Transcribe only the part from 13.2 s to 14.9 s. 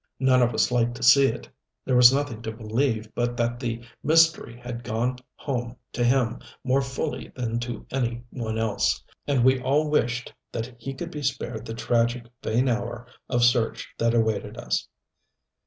of search that awaited us.